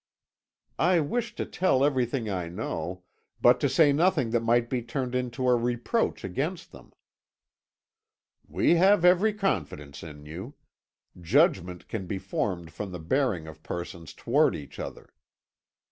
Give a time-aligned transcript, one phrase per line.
[0.79, 3.03] "I wish to tell everything I know,
[3.39, 6.91] but to say nothing that might be turned into a reproach against them."
[8.47, 10.55] "We have every confidence in you.
[11.21, 15.13] Judgment can be formed from the bearing of persons towards each other.